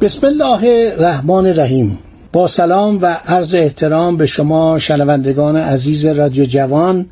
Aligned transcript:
بسم 0.00 0.26
الله 0.26 0.92
الرحمن 0.96 1.46
الرحیم. 1.46 1.98
با 2.32 2.48
سلام 2.48 2.98
و 3.02 3.06
عرض 3.06 3.54
احترام 3.54 4.16
به 4.16 4.26
شما 4.26 4.78
شنوندگان 4.78 5.56
عزیز 5.56 6.06
رادیو 6.06 6.44
جوان 6.44 7.06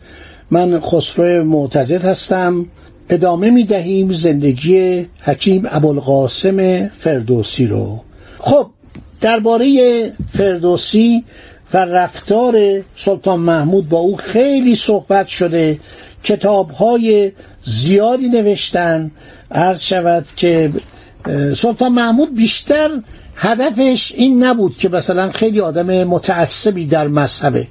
من 0.50 0.80
خسرو 0.80 1.44
معتزد 1.44 2.04
هستم. 2.04 2.66
ادامه 3.10 3.50
می 3.50 3.64
دهیم 3.64 4.12
زندگی 4.12 5.06
حکیم 5.20 5.62
ابوالقاسم 5.70 6.88
فردوسی 6.88 7.66
رو. 7.66 8.00
خب 8.38 8.66
درباره 9.20 10.12
فردوسی 10.32 11.24
و 11.74 11.78
رفتار 11.78 12.82
سلطان 12.96 13.40
محمود 13.40 13.88
با 13.88 13.98
او 13.98 14.16
خیلی 14.16 14.74
صحبت 14.74 15.26
شده. 15.26 15.80
کتاب 16.24 16.70
های 16.70 17.32
زیادی 17.62 18.28
نوشتن. 18.28 19.10
عرض 19.50 19.82
شود 19.82 20.26
که 20.36 20.72
سلطان 21.56 21.92
محمود 21.92 22.36
بیشتر 22.36 22.90
هدفش 23.36 24.12
این 24.16 24.44
نبود 24.44 24.76
که 24.76 24.88
مثلا 24.88 25.30
خیلی 25.30 25.60
آدم 25.60 26.04
متعصبی 26.04 26.86
در 26.86 27.08
مذهبه. 27.08 27.66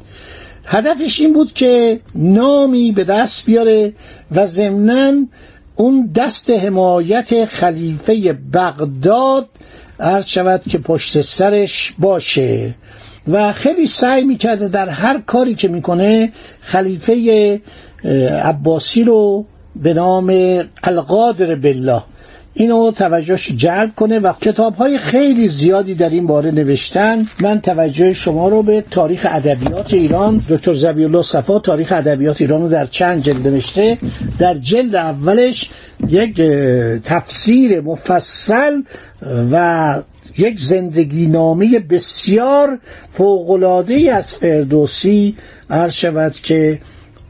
هدفش 0.66 1.20
این 1.20 1.34
بود 1.34 1.53
که 1.53 2.00
نامی 2.16 2.92
به 2.92 3.03
دست 3.03 3.45
بیاره 3.45 3.94
و 4.31 4.45
ضمنا 4.45 5.14
اون 5.75 6.12
دست 6.16 6.50
حمایت 6.50 7.45
خلیفه 7.45 8.34
بغداد 8.53 9.50
عرض 10.00 10.25
شود 10.28 10.62
که 10.70 10.78
پشت 10.78 11.22
سرش 11.22 11.94
باشه. 12.00 12.75
و 13.28 13.53
خیلی 13.53 13.88
سعی 13.88 14.23
می‌کرده 14.23 14.68
در 14.68 14.90
هر 14.90 15.22
کاری 15.25 15.56
که 15.56 15.68
می‌کنه 15.68 16.31
خلیفه 16.62 17.62
عباسی 18.44 19.03
رو 19.03 19.45
به 19.75 19.94
نام 19.94 20.59
القادر 20.84 21.56
بالله 21.56 22.03
اینو 22.59 22.91
توجهش 22.91 23.52
جلب 23.52 23.95
کنه 23.95 24.19
و 24.19 24.33
کتاب 24.41 24.75
های 24.75 24.97
خیلی 24.97 25.47
زیادی 25.47 25.95
در 25.95 26.09
این 26.09 26.27
باره 26.27 26.52
نوشتن. 26.52 27.25
من 27.39 27.61
توجه 27.61 28.13
شما 28.13 28.50
رو 28.50 28.63
به 28.63 28.83
تاریخ 28.91 29.27
ادبیات 29.30 29.94
ایران 29.94 30.44
دکتر 30.50 30.73
زبیالله 30.73 31.22
صفا 31.23 31.59
تاریخ 31.59 31.91
ادبیات 31.91 32.41
ایران 32.41 32.61
رو 32.61 32.69
در 32.69 32.85
چند 32.85 33.22
جلد 33.22 33.47
نوشته. 33.47 33.97
در 34.39 34.53
جلد 34.53 34.95
اولش 34.95 35.69
یک 36.08 36.41
تفسیر 37.03 37.81
مفصل 37.81 38.81
و 39.52 39.95
یک 40.38 40.59
زندگی 40.59 41.28
نامه 41.28 41.80
بسیار 41.80 42.79
فوقلاده 43.12 44.13
از 44.13 44.28
فردوسی 44.28 45.35
عرض 45.69 45.94
شود 45.94 46.34
که 46.34 46.79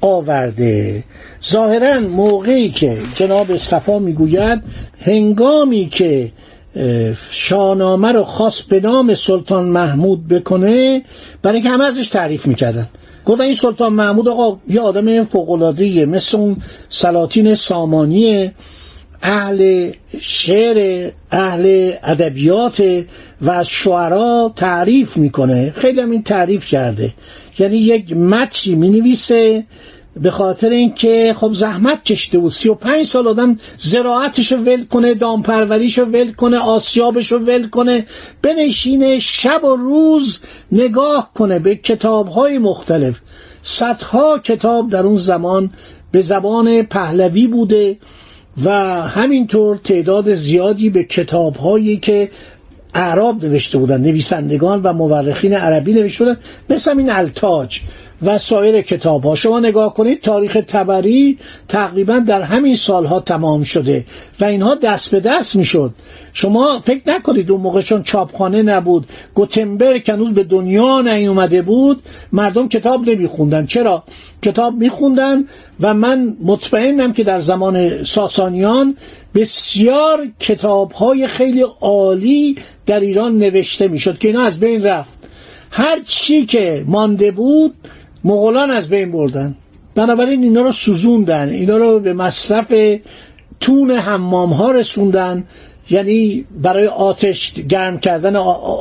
آورده. 0.01 1.03
ظاهرا 1.49 1.99
موقعی 1.99 2.69
که 2.69 2.97
جناب 3.15 3.57
صفا 3.57 3.99
می‌گوید 3.99 4.63
هنگامی 5.01 5.85
که 5.85 6.31
شاهنامه 7.31 8.11
رو 8.11 8.23
خواست 8.23 8.67
به 8.67 8.79
نام 8.79 9.15
سلطان 9.15 9.65
محمود 9.65 10.27
بکنه 10.27 11.01
برای 11.41 11.55
اینکه 11.55 11.69
همه 11.69 11.85
ازش 11.85 12.07
تعریف 12.07 12.47
می‌کردن. 12.47 12.89
گفتن 13.25 13.43
این 13.43 13.55
سلطان 13.55 13.93
محمود 13.93 14.27
آقا 14.27 14.59
یه 14.69 14.81
آدم 14.81 15.23
فوقلادهیه 15.23 16.05
مثل 16.05 16.37
اون 16.37 16.57
سلاطین 16.89 17.55
سامانیه 17.55 18.53
اهل 19.23 19.91
شعر 20.21 21.09
اهل 21.31 21.91
ادبیات 22.03 23.03
و 23.41 23.49
از 23.49 23.67
شعرا 23.67 24.53
تعریف 24.55 25.17
می‌کنه. 25.17 25.73
خیلی 25.75 26.01
هم 26.01 26.11
این 26.11 26.23
تعریف 26.23 26.65
کرده. 26.65 27.13
یعنی 27.59 27.77
یک 27.77 28.13
متنی 28.13 28.75
می‌نویسه 28.75 29.63
به 30.21 30.31
خاطر 30.31 30.69
اینکه 30.69 31.35
خب 31.39 31.53
زحمت 31.53 32.03
کشته 32.03 32.39
بود. 32.39 32.51
سی 32.51 32.69
و 32.69 32.73
پنج 32.73 33.05
سال 33.05 33.27
آدم 33.27 33.59
زراعتشو 33.77 34.57
ول 34.57 34.85
کنه 34.85 35.13
دامپروریشو 35.13 36.05
ول 36.05 36.31
کنه 36.31 36.57
آسیابشو 36.57 37.37
ول 37.37 37.69
کنه 37.69 38.05
بنشینه 38.41 39.19
شب 39.19 39.63
و 39.63 39.75
روز 39.75 40.39
نگاه 40.71 41.31
کنه 41.33 41.59
به 41.59 41.75
کتابهای 41.75 42.57
مختلف. 42.57 43.15
صدها 43.61 44.39
کتاب 44.39 44.89
در 44.89 45.05
اون 45.05 45.17
زمان 45.17 45.73
به 46.11 46.21
زبان 46.21 46.83
پهلوی 46.83 47.47
بوده 47.47 47.97
و 48.63 48.69
همینطور 49.01 49.77
تعداد 49.77 50.33
زیادی 50.33 50.89
به 50.89 51.03
کتابهایی 51.03 51.97
که 51.97 52.29
اعراب 52.93 53.45
نوشته 53.45 53.77
بودن 53.77 54.01
نویسندگان 54.01 54.81
و 54.81 54.93
مورخین 54.93 55.53
عربی 55.53 55.93
نوشته 55.93 56.25
بودن 56.25 56.39
مثل 56.69 56.97
این 56.97 57.09
التاج. 57.09 57.81
و 58.21 58.37
سایر 58.37 58.81
کتاب 58.81 59.23
ها 59.23 59.35
شما 59.35 59.59
نگاه 59.59 59.93
کنید 59.93 60.21
تاریخ 60.21 60.57
تبری 60.67 61.37
تقریبا 61.67 62.19
در 62.19 62.41
همین 62.41 62.75
سالها 62.75 63.19
تمام 63.19 63.63
شده 63.63 64.05
و 64.39 64.45
اینها 64.45 64.75
دست 64.75 65.11
به 65.11 65.19
دست 65.19 65.55
می‌شد. 65.55 65.91
شما 66.33 66.79
فکر 66.79 67.01
نکنید 67.07 67.51
اون 67.51 67.61
موقع 67.61 67.81
چون 67.81 68.03
چاپخانه 68.03 68.61
نبود 68.61 69.07
گوتنبرگ 69.33 70.11
هنوز 70.11 70.29
به 70.29 70.43
دنیا 70.43 71.01
نیومده 71.01 71.61
بود 71.61 72.03
مردم 72.31 72.67
کتاب 72.67 73.09
نمیخوندن. 73.09 73.65
چرا؟ 73.65 74.03
کتاب 74.41 74.73
میخوندن 74.73 75.45
و 75.79 75.93
من 75.93 76.37
مطمئنم 76.45 77.13
که 77.13 77.23
در 77.23 77.39
زمان 77.39 78.03
ساسانیان 78.03 78.97
بسیار 79.35 80.27
کتاب 80.39 80.91
های 80.91 81.27
خیلی 81.27 81.65
عالی 81.81 82.55
در 82.85 82.99
ایران 82.99 83.37
نوشته 83.37 83.87
می‌شد 83.87 84.17
که 84.17 84.27
اینا 84.27 84.41
از 84.41 84.59
بین 84.59 84.83
رفت. 84.83 85.17
هر 85.71 85.99
چی 86.05 86.45
که 86.45 86.83
مانده 86.87 87.31
بود 87.31 87.73
مغولان 88.27 88.69
از 88.69 88.89
بین 88.89 89.11
بردن. 89.11 89.55
بنابراین 89.95 90.43
اینا 90.43 90.61
رو 90.61 90.71
سوزوندن. 90.71 91.49
اینا 91.49 91.77
رو 91.77 91.99
به 91.99 92.13
مصرف 92.13 92.99
تون 93.59 93.91
حمام 93.91 94.53
ها 94.53 94.71
رسوندن. 94.71 95.43
یعنی 95.89 96.45
برای 96.61 96.87
آتش 96.87 97.53
گرم 97.53 97.99
کردن 97.99 98.35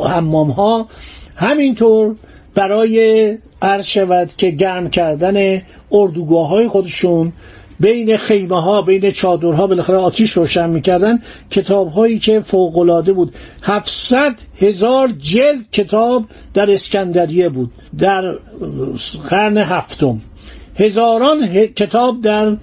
حمام 0.08 0.50
ها 0.50 0.88
همینطور 1.36 2.16
برای 2.54 3.38
عرض 3.62 3.86
شود 3.86 4.30
که 4.36 4.50
گرم 4.50 4.90
کردن 4.90 5.62
اردوگاه 5.92 6.48
های 6.48 6.68
خودشون. 6.68 7.32
بین 7.80 8.16
خیمه 8.16 8.62
ها 8.62 8.82
بین 8.82 9.10
چادرها 9.10 9.66
بالاخره 9.66 9.96
آتیش 9.96 10.32
روشن 10.32 10.70
می‌کردن. 10.70 11.22
کتاب 11.50 11.92
هایی 11.92 12.18
که 12.18 12.40
فوق 12.40 12.78
العاده 12.78 13.12
بود. 13.12 13.34
700 13.62 14.34
هزار 14.60 15.08
جلد 15.18 15.70
کتاب 15.72 16.24
در 16.54 16.70
اسکندریه 16.70 17.48
بود. 17.48 17.70
در 17.98 18.32
قرن 19.28 19.58
هفتم. 19.58 20.20
هزاران 20.76 21.46
کتاب 21.66 22.20
در 22.20 22.56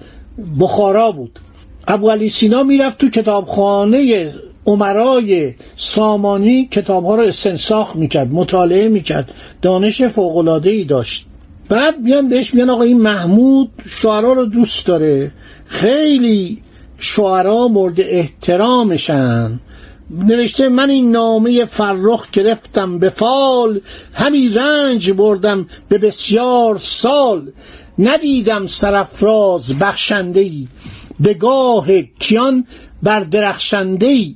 بخارا 0.60 1.12
بود. 1.12 1.38
ابو 1.88 2.10
علی 2.10 2.28
سینا 2.28 2.62
می‌رفت 2.62 2.98
تو 2.98 3.10
کتابخانه 3.10 4.32
عمرای 4.66 5.54
سامانی. 5.76 6.68
کتاب 6.70 7.04
ها 7.04 7.14
رو 7.14 7.22
استنساخ 7.22 7.96
می‌کرد 7.96 8.32
مطالعه 8.32 8.88
می‌کرد. 8.88 9.30
دانش 9.62 10.02
فوق 10.02 10.48
ای 10.64 10.84
داشت. 10.84 11.26
بعد 11.68 12.00
میان 12.00 12.28
بهش 12.28 12.54
میان 12.54 12.70
آقا 12.70 12.82
این 12.82 13.00
محمود 13.00 13.70
شعرا 13.86 14.32
رو 14.32 14.46
دوست 14.46 14.86
داره. 14.86 15.32
خیلی 15.66 16.62
شعرا 16.98 17.68
مورد 17.68 18.00
احترامشن. 18.00 19.60
نوشته 20.10 20.68
من 20.68 20.90
این 20.90 21.10
نامه 21.10 21.64
فرخ 21.64 22.30
گرفتم 22.30 22.98
به 22.98 23.10
فال 23.10 23.80
همی 24.14 24.48
رنج 24.48 25.10
بردم 25.10 25.66
به 25.88 25.98
بسیار 25.98 26.78
سال. 26.78 27.50
ندیدم 27.98 28.66
سرفراز 28.66 29.78
بخشنده 29.78 30.40
ای 30.40 30.68
به 31.20 31.34
گاه 31.34 31.86
کیان 32.18 32.66
بر 33.02 33.20
درخشنده 33.20 34.34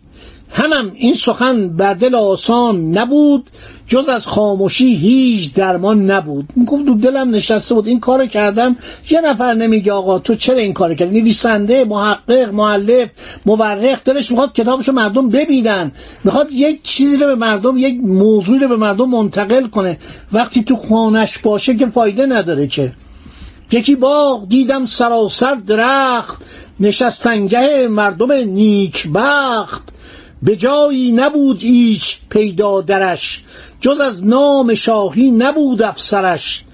همم 0.51 0.91
این 0.95 1.15
سخن 1.15 1.69
بر 1.69 1.95
دل 1.95 2.15
آسان 2.15 2.99
نبود. 2.99 3.51
جز 3.89 4.09
از 4.09 4.27
خاموشی 4.27 4.95
هیچ 4.97 5.55
درمان 5.55 6.11
نبود. 6.11 6.49
گفت 6.67 6.85
دو 6.85 6.95
دلم 6.95 7.31
نشسته 7.31 7.75
بود. 7.75 7.87
این 7.87 8.01
کارو 8.01 8.27
کردم. 8.27 8.77
یه 9.11 9.21
نفر 9.21 9.55
نمیگه 9.55 9.93
آقا 9.93 10.19
تو 10.19 10.35
چرا 10.35 10.59
این 10.59 10.73
کارو 10.73 10.95
کردی؟ 10.95 11.21
نویسنده 11.21 11.85
محقق 11.85 12.53
معلف 12.53 13.09
مورخ 13.47 14.05
دلش 14.05 14.31
می‌خواد 14.31 14.53
کتابشو 14.53 14.93
مردم 14.93 15.29
ببینن. 15.29 15.93
می‌خواد 16.25 16.53
یک 16.53 16.83
چیزی 16.83 17.17
رو 17.17 17.27
به 17.27 17.35
مردم 17.35 17.77
یک 17.77 18.01
موضوعی 18.03 18.59
رو 18.59 18.69
به 18.69 18.77
مردم 18.77 19.09
منتقل 19.09 19.67
کنه. 19.67 19.99
وقتی 20.33 20.63
تو 20.63 20.77
خانش 20.77 21.39
باشه 21.39 21.77
که 21.77 21.87
فایده 21.87 22.27
نداره 22.27 22.67
که. 22.67 22.93
یکی 23.73 23.97
باغ 23.97 24.49
دیدم 24.49 24.85
سراسر 24.85 25.55
درخت. 25.55 26.43
نشستنگه 26.81 27.89
مردم 27.89 28.33
نیکبخت. 28.33 29.89
به 30.43 30.57
جایی 30.57 31.13
نبود 31.13 31.59
ایچ 31.63 32.19
پیدا 32.31 32.81
درش. 32.81 33.43
جز 33.81 34.01
از 34.01 34.27
نام 34.27 34.75
شاهی 34.75 35.31
نبود 35.31 35.83
افسرش 35.83 36.65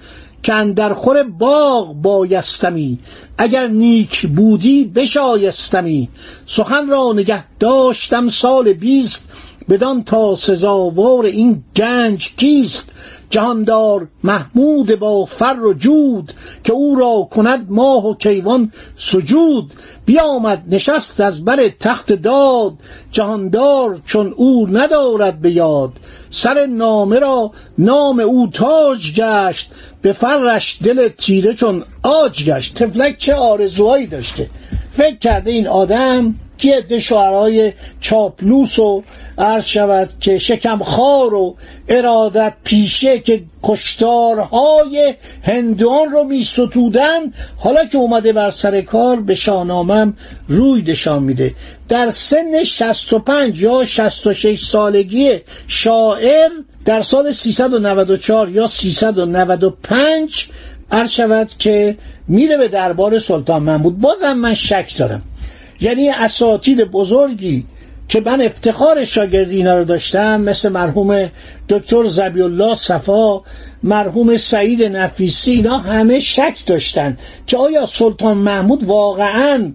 که 0.43 0.73
در 0.75 0.93
خور 0.93 1.23
باغ 1.23 1.93
بایستمی. 1.93 2.99
اگر 3.37 3.67
نیک 3.67 4.27
بودی 4.27 4.85
بشایستمی. 4.85 6.09
سخن 6.45 6.87
را 6.87 7.13
نگه 7.13 7.43
داشتم 7.59 8.29
سال 8.29 8.73
بیست 8.73 9.23
بدان 9.69 10.03
تا 10.03 10.35
سزاوار 10.35 11.25
این 11.25 11.63
گنج 11.75 12.35
کیست؟ 12.35 12.89
جهاندار 13.29 14.07
محمود 14.23 14.95
با 14.95 15.25
فر 15.25 15.59
و 15.63 15.73
جود 15.73 16.33
که 16.63 16.73
او 16.73 16.95
را 16.95 17.27
کند 17.31 17.65
ماه 17.69 18.07
و 18.07 18.15
کیوان 18.15 18.71
سجود. 18.97 19.73
بیامد 20.05 20.63
نشست 20.71 21.19
از 21.19 21.45
بر 21.45 21.69
تخت 21.79 22.13
داد 22.13 22.73
جهاندار 23.11 24.01
چون 24.05 24.33
او 24.35 24.67
ندارد 24.71 25.41
به 25.41 25.51
یاد. 25.51 25.91
سر 26.29 26.65
نامه 26.65 27.19
را 27.19 27.51
نام 27.77 28.19
او 28.19 28.47
تاج 28.53 29.13
گشت 29.13 29.71
به 30.01 30.11
فرش 30.11 30.77
دل 30.83 31.07
تیره 31.07 31.53
چون 31.53 31.83
آج 32.03 32.45
گشت. 32.45 32.83
تفلک 32.83 33.17
چه 33.17 33.35
آرزوهایی 33.35 34.07
داشته؟ 34.07 34.49
فکر 34.91 35.17
کرده 35.17 35.51
این 35.51 35.67
آدم 35.67 36.35
که 36.57 36.77
عده 36.77 36.99
شعرهای 36.99 37.73
چاپلوس 38.01 38.79
و 38.79 39.03
عرض 39.37 39.65
شود 39.65 40.09
که 40.19 40.37
شکم 40.37 40.83
خار 40.83 41.33
و 41.33 41.55
ارادت 41.87 42.53
پیشه 42.63 43.19
که 43.19 43.43
کشتارهای 43.63 45.13
هندوان 45.43 46.11
رو 46.11 46.23
می 46.23 46.43
ستودن 46.43 47.33
حالا 47.57 47.85
که 47.85 47.97
اومده 47.97 48.33
بر 48.33 48.49
سر 48.49 48.81
کار 48.81 49.21
به 49.21 49.35
شاهنامم 49.35 50.13
روی 50.47 50.81
دشان 50.81 51.23
میده. 51.23 51.55
در 51.89 52.09
سن 52.09 52.63
65 52.63 53.61
یا 53.61 53.85
66 53.85 54.65
سالگی 54.65 55.39
شاعر 55.67 56.49
در 56.85 57.01
سال 57.01 57.31
394 57.31 58.49
یا 58.49 58.67
395 58.67 60.47
عرض 60.91 61.09
شود 61.09 61.49
که 61.59 61.97
میره 62.27 62.57
به 62.57 62.67
دربار 62.67 63.19
سلطان 63.19 63.63
محمود. 63.63 63.99
بازم 63.99 64.33
من 64.33 64.53
شک 64.53 64.97
دارم. 64.97 65.21
یعنی 65.79 66.09
اساتید 66.09 66.83
بزرگی 66.91 67.65
که 68.07 68.21
من 68.21 68.41
افتخار 68.41 69.05
شاگردی 69.05 69.55
اینا 69.55 69.77
رو 69.77 69.83
داشتم 69.83 70.41
مثل 70.41 70.69
مرحوم 70.69 71.31
دکتر 71.69 72.05
زبی 72.05 72.41
الله 72.41 72.75
صفا 72.75 73.41
مرحوم 73.83 74.37
سعید 74.37 74.83
نفیسی 74.83 75.51
اینا 75.51 75.77
همه 75.77 76.19
شک 76.19 76.63
داشتن 76.65 77.17
که 77.47 77.57
آیا 77.57 77.85
سلطان 77.85 78.37
محمود 78.37 78.83
واقعا 78.83 79.73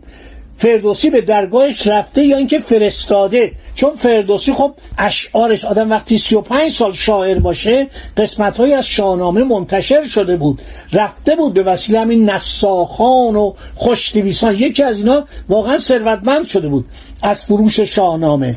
فردوسی 0.60 1.10
به 1.10 1.20
درگاهش 1.20 1.86
رفته 1.86 2.24
یا 2.24 2.36
اینکه 2.36 2.58
فرستاده. 2.58 3.52
چون 3.74 3.90
فردوسی 3.96 4.52
خب 4.52 4.74
اشعارش 4.98 5.64
آدم 5.64 5.90
وقتی 5.90 6.18
35 6.18 6.72
سال 6.72 6.92
شاعر 6.92 7.38
باشه 7.38 7.86
قسمت 8.16 8.56
های 8.56 8.72
از 8.72 8.86
شاهنامه 8.86 9.44
منتشر 9.44 10.02
شده 10.06 10.36
بود. 10.36 10.62
رفته 10.92 11.36
بود 11.36 11.54
به 11.54 11.62
وسیله 11.62 12.00
همین 12.00 12.30
نساخان 12.30 13.36
و 13.36 13.52
خوشنویسان. 13.74 14.54
یکی 14.54 14.82
از 14.82 14.96
اینا 14.96 15.24
واقعا 15.48 15.78
ثروتمند 15.78 16.46
شده 16.46 16.68
بود 16.68 16.84
از 17.22 17.44
فروش 17.44 17.80
شاهنامه. 17.80 18.56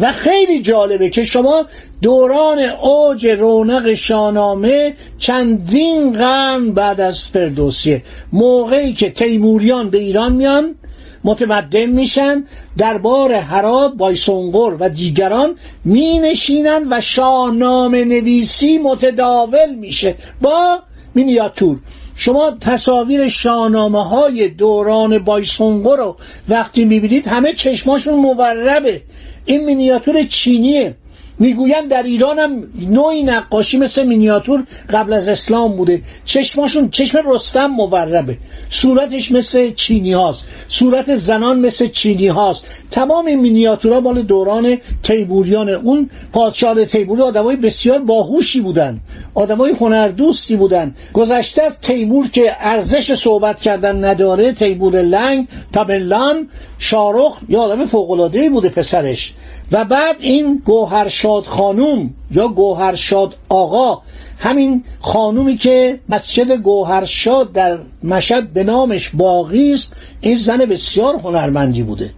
و 0.00 0.12
خیلی 0.12 0.62
جالبه 0.62 1.10
که 1.10 1.24
شما 1.24 1.66
دوران 2.02 2.58
اوج 2.58 3.26
رونق 3.26 3.94
شاهنامه 3.94 4.94
چندین 5.18 6.12
قرن 6.12 6.70
بعد 6.70 7.00
از 7.00 7.26
فردوسیه. 7.26 8.02
موقعی 8.32 8.92
که 8.92 9.10
تیموریان 9.10 9.90
به 9.90 9.98
ایران 9.98 10.32
میان 10.32 10.74
متمدن 11.24 11.86
میشن 11.86 12.44
دربار 12.78 13.32
هرات 13.32 13.94
بایسونگور 13.94 14.76
و 14.80 14.88
دیگران 14.88 15.54
می 15.84 16.18
نشینن 16.18 16.86
و 16.90 17.00
شاهنامه 17.00 18.04
نویسی 18.04 18.78
متداول 18.78 19.74
میشه. 19.74 20.16
با 20.40 20.78
مینیاتور. 21.14 21.78
شما 22.14 22.50
تصاویر 22.60 23.28
شاهنامه 23.28 24.04
های 24.04 24.48
دوران 24.48 25.18
بایسونگور 25.18 25.98
رو 25.98 26.16
وقتی 26.48 26.84
می‌بینید 26.84 27.28
همه 27.28 27.52
چشماشون 27.52 28.14
موربه. 28.14 29.02
این 29.44 29.64
مینیاتور 29.64 30.22
چینیه. 30.22 30.96
می‌گویند 31.42 31.88
در 31.88 32.02
ایران 32.02 32.38
هم 32.38 32.68
نوعی 32.90 33.22
نقاشی 33.22 33.78
مثل 33.78 34.02
مینیاتور 34.06 34.64
قبل 34.90 35.12
از 35.12 35.28
اسلام 35.28 35.76
بوده. 35.76 36.02
چشماشون 36.24 36.90
چشم 36.90 37.18
رستم 37.32 37.66
موربه. 37.66 38.38
صورتش 38.70 39.32
مثل 39.32 39.70
چینی 39.74 40.12
هاست. 40.12 40.44
صورت 40.68 41.16
زنان 41.16 41.60
مثل 41.60 41.86
چینی 41.86 42.26
هاست. 42.26 42.66
تمام 42.90 43.26
این 43.26 43.40
مینیاتورها 43.40 44.00
مال 44.00 44.22
دوران 44.22 44.78
تیبوریان. 45.02 45.68
اون 45.68 46.10
پادشاه 46.32 46.84
تیبوری 46.84 47.22
آدمای 47.22 47.56
بسیار 47.56 47.98
باهوشی 47.98 48.60
بودن. 48.60 49.00
آدمای 49.34 49.72
هنردوستی 49.80 50.56
بودن. 50.56 50.94
گذشته 51.12 51.62
از 51.62 51.72
تیمور 51.82 52.28
که 52.28 52.56
ارزش 52.60 53.14
صحبت 53.14 53.60
کردن 53.60 54.04
نداره 54.04 54.52
تیمور 54.52 55.02
لنگ 55.02 55.48
تابلان 55.72 56.48
شارخ 56.78 57.36
یا 57.48 57.60
آدم 57.60 57.86
فوق‌العاده‌ای 57.86 58.48
بوده 58.48 58.68
پسرش. 58.68 59.34
و 59.72 59.84
بعد 59.84 60.16
این 60.18 60.62
گوهرشاد 60.64 61.44
خانوم 61.44 62.14
یا 62.30 62.48
گوهرشاد 62.48 63.34
آقا 63.48 64.02
همین 64.38 64.84
خانومی 65.00 65.56
که 65.56 66.00
مسجد 66.08 66.52
گوهرشاد 66.52 67.52
در 67.52 67.78
مشهد 68.02 68.52
به 68.52 68.64
نامش 68.64 69.10
باقی 69.14 69.72
است 69.72 69.96
این 70.20 70.36
زن 70.36 70.58
بسیار 70.58 71.16
هنرمندی 71.16 71.82
بوده 71.82 72.10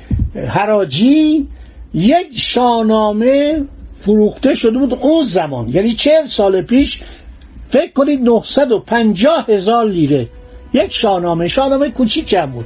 حراجی 0.47 1.47
یک 1.93 2.39
شاهنامه 2.39 3.65
فروخته 4.07 4.55
شده 4.55 4.77
بود 4.77 4.93
اون 4.93 5.23
زمان. 5.23 5.69
یعنی 5.69 5.93
چهل 5.93 6.25
سال 6.25 6.61
پیش 6.61 7.01
فکر 7.69 7.91
کنید 7.91 8.21
950 8.21 9.45
هزار 9.49 9.85
لیره. 9.85 10.29
یک 10.73 10.93
شاهنامه 10.93 11.47
شاهنامه 11.47 11.89
کوچیک 11.89 12.39
بود. 12.39 12.65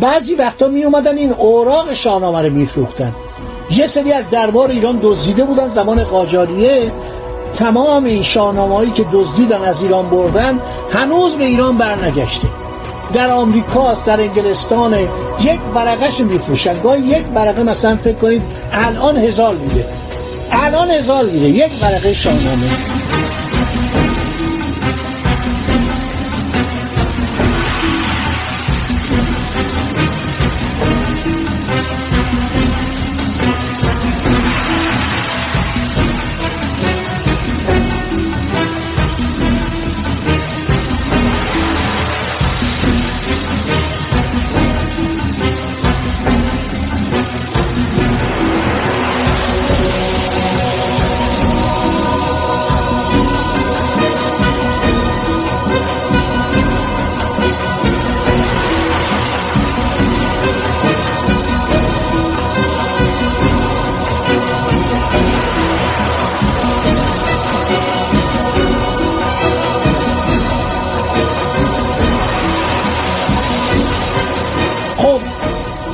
بعضی 0.00 0.34
وقتا 0.34 0.68
می 0.68 0.84
اومدن 0.84 1.18
این 1.18 1.32
اوراق 1.32 1.92
شاهنامه 1.92 2.42
رو 2.42 2.50
میفروختن. 2.50 3.12
یه 3.70 3.86
سری 3.86 4.12
از 4.12 4.24
دربار 4.30 4.70
ایران 4.70 4.98
دزدیده 5.02 5.44
بودن 5.44 5.68
زمان 5.68 6.04
قاجاریه. 6.04 6.92
تمام 7.54 8.04
این 8.04 8.22
شاهنامه‌ای 8.22 8.90
که 8.90 9.06
دزدیدن 9.12 9.62
از 9.62 9.82
ایران 9.82 10.10
بردن 10.10 10.60
هنوز 10.92 11.34
به 11.34 11.44
ایران 11.44 11.78
برنگشته. 11.78 12.48
در 13.12 13.30
آمریکاست 13.30 14.04
در 14.04 14.20
انگلستان 14.20 14.98
یک 15.40 15.60
ورقش 15.74 16.20
میفروشن. 16.20 16.80
گاهی 16.82 17.02
یک 17.02 17.24
ورقه 17.34 17.62
مثلا 17.62 17.96
فکر 17.96 18.16
کنید 18.16 18.42
الان 18.72 19.16
هزار 19.16 19.54
لیره. 19.54 20.07
الان 20.52 20.90
هزار 20.90 21.24
لیره 21.24 21.48
یک 21.48 21.72
ورقه 21.82 22.12
شاهنامه. 22.12 22.87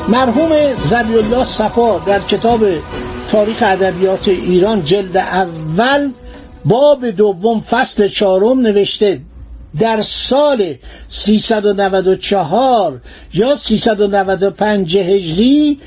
مرحوم 0.09 0.53
زبی 0.83 1.15
الله 1.15 1.45
صفا 1.45 1.99
در 1.99 2.21
کتاب 2.21 2.67
تاریخ 3.31 3.63
ادبیات 3.63 4.29
ایران 4.29 4.85
جلد 4.85 5.17
اول 5.17 6.11
باب 6.65 7.11
دوم 7.11 7.61
فصل 7.61 8.09
چهارم 8.09 8.61
نوشته. 8.61 9.21
در 9.81 10.03
سال 10.03 10.75
394 11.09 13.01
یا 13.35 13.57
395 13.57 14.97
هجری 14.97 15.81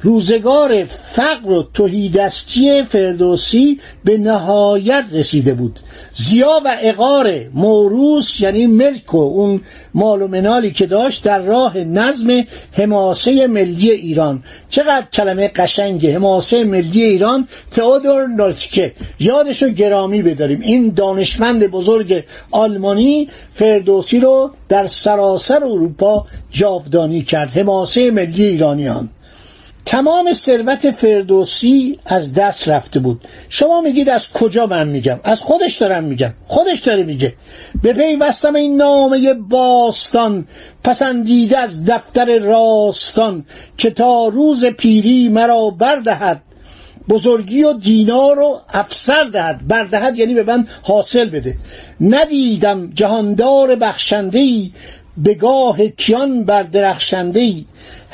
روزگار 0.00 0.84
فقر 1.12 1.50
و 1.50 1.62
توهیدستی 1.74 2.82
فردوسی 2.82 3.80
به 4.04 4.18
نهایت 4.18 5.04
رسیده 5.12 5.54
بود. 5.54 5.80
زیا 6.12 6.60
و 6.64 6.76
اقار 6.82 7.34
موروس 7.54 8.40
یعنی 8.40 8.66
ملک 8.66 9.14
و 9.14 9.18
اون 9.18 9.60
مال 9.94 10.22
و 10.22 10.28
منالی 10.28 10.70
که 10.70 10.86
داشت 10.86 11.24
در 11.24 11.38
راه 11.38 11.78
نظم 11.78 12.44
حماسه 12.72 13.46
ملی 13.46 13.90
ایران. 13.90 14.42
چقدر 14.68 15.06
کلمه 15.12 15.48
قشنگ 15.48 16.06
حماسه 16.06 16.64
ملی 16.64 17.02
ایران 17.02 17.48
تئودور 17.70 18.26
نوتکه 18.26 18.92
یادشو 19.20 19.68
گرامی 19.68 20.22
بداریم. 20.22 20.60
این 20.60 20.92
دانشمند 20.96 21.66
بزرگ 21.66 22.24
آلمانی 22.50 23.28
فردوسی 23.54 24.20
رو 24.20 24.50
در 24.68 24.86
سراسر 24.86 25.64
اروپا 25.64 26.26
جاودانی 26.50 27.22
کرد. 27.22 27.50
حماسه 27.50 28.10
ملی 28.10 28.46
ایرانیان. 28.46 29.08
تمام 29.88 30.32
ثروت 30.32 30.90
فردوسی 30.90 31.98
از 32.06 32.32
دست 32.34 32.68
رفته 32.68 33.00
بود. 33.00 33.20
شما 33.48 33.80
میگید 33.80 34.08
از 34.08 34.30
کجا 34.32 34.66
من 34.66 34.88
میگم؟ 34.88 35.20
از 35.24 35.40
خودش 35.40 35.76
دارم 35.76 36.04
میگم. 36.04 36.34
خودش 36.46 36.80
داره 36.80 37.02
میگه. 37.02 37.34
به 37.82 37.92
پیوستم 37.92 38.54
این 38.54 38.76
نامه 38.76 39.34
باستان 39.34 40.46
پسندیده 40.84 41.58
از 41.58 41.84
دفتر 41.84 42.38
راستان 42.38 43.44
که 43.78 43.90
تا 43.90 44.28
روز 44.28 44.64
پیری 44.64 45.28
مرا 45.28 45.70
بردهد. 45.70 46.42
بزرگی 47.08 47.62
و 47.64 47.72
دینار 47.72 48.38
و 48.38 48.60
افسر 48.74 49.24
دهد. 49.24 49.66
بردهد 49.68 50.18
یعنی 50.18 50.34
به 50.34 50.42
من 50.42 50.66
حاصل 50.82 51.28
بده. 51.28 51.56
ندیدم 52.00 52.90
جهاندار 52.94 53.74
بخشنده 53.74 54.70
به 55.16 55.34
گاه 55.34 55.86
کیان 55.88 56.44
بر 56.44 56.62
درخشنده 56.62 57.54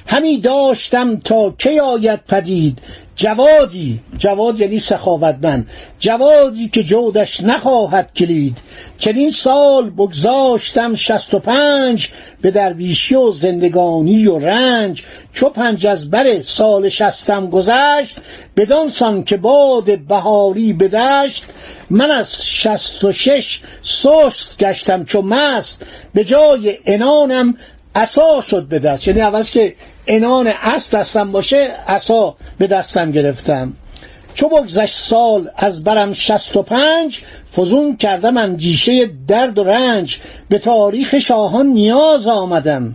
همی 0.06 0.38
داشتم 0.38 1.16
تا 1.16 1.50
کی 1.58 1.78
آید 1.78 2.20
پدید. 2.28 2.78
جوادی 3.16 4.00
جواد 4.18 4.60
یعنی 4.60 4.78
سخاوتمند. 4.78 5.70
جوادی 5.98 6.68
که 6.68 6.82
جودش 6.82 7.40
نخواهد 7.40 8.10
کلید. 8.16 8.58
چنین 8.98 9.30
سال 9.30 9.90
بگذاشتم 9.90 10.94
شست 10.94 11.34
و 11.34 11.38
پنج 11.38 12.08
به 12.40 12.50
درویشی 12.50 13.14
و 13.14 13.30
زندگانی 13.30 14.26
و 14.26 14.38
رنج. 14.38 15.02
چو 15.32 15.48
پنج 15.48 15.86
از 15.86 16.10
بر 16.10 16.42
سال 16.42 16.88
شستم 16.88 17.50
گذشت 17.50 18.18
بدان 18.56 18.88
سان 18.88 19.24
که 19.24 19.36
باد 19.36 19.98
بهاری 19.98 20.72
بدشت. 20.72 21.44
من 21.90 22.10
از 22.10 22.46
شست 22.46 23.04
و 23.04 23.12
شش 23.12 23.60
سست 23.82 24.58
گشتم 24.58 25.04
چو 25.04 25.22
مست. 25.22 25.86
به 26.14 26.24
جای 26.24 26.78
انانم 26.86 27.54
عصا 27.94 28.40
شد 28.40 28.66
به 28.68 28.78
دست. 28.78 29.08
یعنی 29.08 29.20
عوض 29.20 29.50
که 29.50 29.74
انان 30.06 30.46
اسب 30.46 30.98
دستم 30.98 31.32
باشه 31.32 31.68
عصا 31.88 32.36
به 32.58 32.66
دستم 32.66 33.10
گرفتم. 33.10 33.72
چو 34.34 34.48
بگذشت 34.48 34.98
سال 34.98 35.50
از 35.56 35.84
برم 35.84 36.12
شست 36.12 36.56
و 36.56 36.62
پنج 36.62 37.22
فزون 37.56 37.96
کردم 37.96 38.36
اندیشه 38.36 39.10
درد 39.28 39.58
و 39.58 39.64
رنج. 39.64 40.20
به 40.48 40.58
تاریخ 40.58 41.18
شاهان 41.18 41.66
نیاز 41.66 42.26
آمدم. 42.26 42.94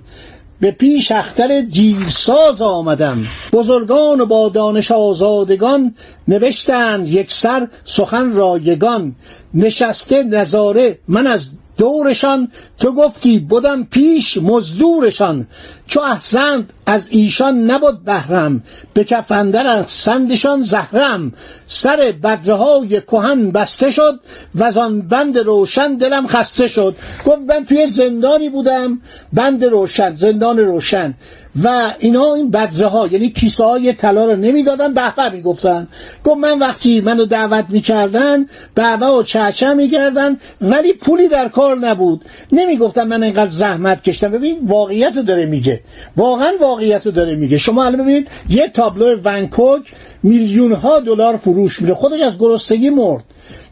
به 0.61 0.71
پیش 0.71 1.11
اختر 1.11 1.61
دیرساز 1.61 2.61
آمدم. 2.61 3.25
بزرگان 3.53 4.21
و 4.21 4.25
با 4.25 4.49
دانش 4.49 4.91
آزادگان 4.91 5.95
نوشتند 6.27 7.07
یک 7.07 7.31
سر 7.31 7.67
سخن 7.85 8.31
رایگان 8.31 9.15
نشسته 9.53 10.23
نظاره 10.23 10.99
من 11.07 11.27
از 11.27 11.49
دورشان. 11.79 12.51
تو 12.79 12.91
گفتی 12.91 13.39
بودم 13.39 13.83
پیش 13.83 14.37
مزدورشان. 14.37 15.47
چو 15.87 15.99
احسنت 15.99 16.65
از 16.85 17.07
ایشان 17.11 17.71
نبود 17.71 18.03
بهرم. 18.03 18.63
به 18.93 19.03
کفندر 19.03 19.85
سندشان 19.87 20.61
زهرم. 20.61 21.33
سر 21.67 22.13
بدرهای 22.23 23.01
کهن 23.01 23.51
بسته 23.51 23.89
شد. 23.89 24.19
و 24.55 24.79
آن 24.79 25.01
بند 25.01 25.37
روشن 25.37 25.95
دلم 25.95 26.27
خسته 26.27 26.67
شد. 26.67 26.95
گفت 27.25 27.41
من 27.47 27.65
توی 27.65 27.85
زندانی 27.87 28.49
بودم. 28.49 29.01
بند 29.33 29.65
روشن 29.65 30.15
زندان 30.15 30.59
روشن. 30.59 31.13
و 31.63 31.93
اینا 31.99 32.33
این 32.33 32.51
بدره 32.51 32.87
ها 32.87 33.07
یعنی 33.07 33.29
کیسه 33.29 33.63
های 33.63 33.93
طلا 33.93 34.25
رو 34.25 34.35
نمی‌دادن 34.35 34.93
به 34.93 35.29
می‌گفتن. 35.29 35.87
گفت 36.23 36.37
من 36.37 36.59
وقتی 36.59 37.01
منو 37.01 37.25
دعوت 37.25 37.65
می‌کردن 37.69 38.45
بهبه 38.75 39.05
و 39.07 39.23
چهچه 39.23 39.73
می‌کردن 39.73 40.37
ولی 40.61 40.93
پولی 40.93 41.27
در 41.27 41.47
کار 41.47 41.77
نبود. 41.77 42.25
نمی‌گفتن 42.51 43.07
من 43.07 43.23
اینقدر 43.23 43.51
زحمت 43.51 44.03
کشتم. 44.03 44.31
ببین 44.31 44.59
واقعیت 44.61 45.17
رو 45.17 45.23
داره 45.23 45.45
میگه. 45.45 45.81
واقعا 46.17 46.51
واقعیت 46.61 47.05
رو 47.05 47.11
داره 47.11 47.35
میگه. 47.35 47.57
شما 47.57 47.85
الان 47.85 48.01
ببینید 48.01 48.27
یه 48.49 48.67
تابلو 48.67 49.17
ونکوک 49.23 49.93
میلیون 50.23 50.71
ها 50.71 50.99
دلار 50.99 51.37
فروش 51.37 51.81
میره 51.81 51.93
خودش 51.93 52.21
از 52.21 52.37
گرسنگی 52.37 52.89
مرد. 52.89 53.23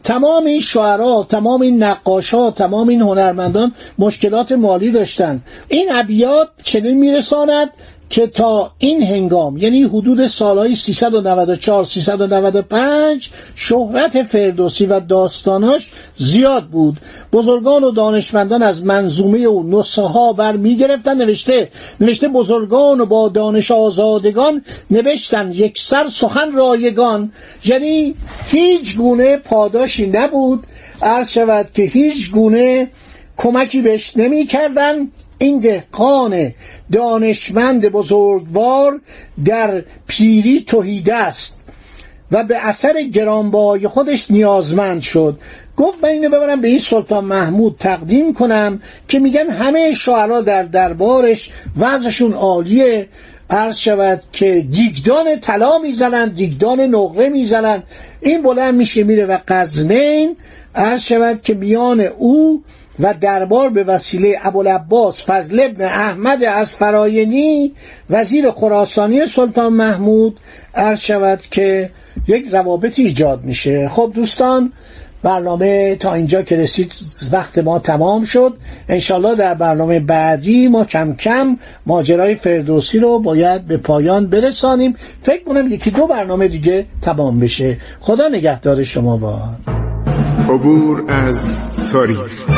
تمام 0.04 0.46
این 0.46 0.60
شعرا 0.60 1.26
تمام 1.28 1.60
این 1.60 1.82
نقاشا 1.82 2.50
تمام 2.50 2.88
این 2.88 3.00
هنرمندان 3.00 3.72
مشکلات 3.98 4.52
مالی 4.52 4.92
داشتن. 4.92 5.42
این 5.68 5.92
ابیات 5.92 6.48
چنین 6.62 6.98
میرساند 6.98 7.70
که 8.10 8.26
تا 8.26 8.72
این 8.78 9.02
هنگام 9.02 9.56
یعنی 9.56 9.82
حدود 9.82 10.26
سالهای 10.26 10.74
394 10.74 11.84
395 11.84 13.30
شهرت 13.54 14.22
فردوسی 14.22 14.86
و 14.86 15.00
داستاناش 15.00 15.90
زیاد 16.16 16.64
بود. 16.64 16.96
بزرگان 17.32 17.84
و 17.84 17.90
دانشمندان 17.90 18.62
از 18.62 18.84
منظومه 18.84 19.48
و 19.48 19.78
نسخه 19.78 20.02
ها 20.02 20.32
بر 20.32 20.56
می 20.56 20.76
گرفتن 20.76 21.16
نوشته 21.16 21.68
نوشته 22.00 22.28
بزرگان 22.28 23.00
و 23.00 23.06
با 23.06 23.28
دانش 23.28 23.70
آزادگان 23.70 24.64
نوشتن 24.90 25.52
یک 25.52 25.78
سر 25.78 26.08
سخن 26.08 26.52
رایگان. 26.52 27.32
یعنی 27.64 28.14
هیچ 28.46 28.96
گونه 28.96 29.36
پاداشی 29.36 30.06
نبود. 30.06 30.66
عرض 31.02 31.30
شود 31.30 31.68
که 31.74 31.82
هیچ 31.82 32.30
گونه 32.30 32.90
کمکی 33.36 33.82
بهش 33.82 34.16
نمی 34.16 34.44
کردن 34.46 35.08
این 35.38 35.58
دهقان 35.58 36.52
دانشمند 36.92 37.88
بزرگوار 37.88 39.00
در 39.44 39.84
پیری 40.06 40.64
توهیده 40.66 41.14
است 41.14 41.64
و 42.32 42.44
به 42.44 42.66
اثر 42.66 43.02
گرانبهای 43.02 43.88
خودش 43.88 44.30
نیازمند 44.30 45.00
شد. 45.00 45.38
گفت 45.76 45.98
من 46.02 46.08
اینو 46.08 46.28
ببرم 46.28 46.60
به 46.60 46.68
این 46.68 46.78
سلطان 46.78 47.24
محمود 47.24 47.76
تقدیم 47.78 48.34
کنم 48.34 48.80
که 49.08 49.18
میگن 49.18 49.50
همه 49.50 49.92
شعرا 49.92 50.40
در 50.40 50.62
دربارش 50.62 51.50
وضعشون 51.76 52.32
عالیه. 52.32 53.08
عرض 53.50 53.76
شود 53.76 54.22
که 54.32 54.66
دیگدان 54.70 55.40
طلا 55.40 55.78
می‌زنن 55.78 56.28
دیگدان 56.28 56.80
نقره 56.80 57.28
می‌زنن 57.28 57.82
این 58.20 58.42
بلند 58.42 58.74
میشه 58.74 59.04
میره 59.04 59.26
و 59.26 59.38
قزنین 59.48 60.36
عرض 60.74 61.02
شود 61.02 61.42
که 61.42 61.54
میان 61.54 62.00
او 62.00 62.62
و 63.00 63.14
دربار 63.20 63.68
به 63.68 63.84
وسیله 63.84 64.38
ابوالعباس 64.42 65.26
فضل 65.26 65.60
ابن 65.60 65.84
احمد 65.84 66.44
از 66.44 66.74
فراینی 66.74 67.72
وزیر 68.10 68.50
خراسانی 68.50 69.26
سلطان 69.26 69.72
محمود 69.72 70.40
عرض 70.74 71.00
شود 71.00 71.40
که 71.50 71.90
یک 72.28 72.48
روابط 72.52 72.98
ایجاد 72.98 73.44
میشه. 73.44 73.88
خب 73.88 74.12
دوستان 74.14 74.72
برنامه 75.22 75.94
تا 75.94 76.14
اینجا 76.14 76.42
که 76.42 76.56
رسید 76.56 76.92
وقت 77.32 77.58
ما 77.58 77.78
تمام 77.78 78.24
شد. 78.24 78.56
انشالله 78.88 79.34
در 79.34 79.54
برنامه 79.54 80.00
بعدی 80.00 80.68
ما 80.68 80.84
کم 80.84 81.14
کم 81.14 81.56
ماجرای 81.86 82.34
فردوسی 82.34 82.98
رو 82.98 83.18
باید 83.18 83.66
به 83.66 83.76
پایان 83.76 84.26
برسانیم. 84.26 84.94
فکر 85.22 85.44
کنم 85.44 85.68
یکی 85.68 85.90
دو 85.90 86.06
برنامه 86.06 86.48
دیگه 86.48 86.86
تمام 87.02 87.40
بشه. 87.40 87.76
خدا 88.00 88.28
نگهدار 88.28 88.82
شما 88.82 89.16
با 89.16 89.38
عبور 90.48 91.04
از 91.08 91.54
تاریخ. 91.92 92.57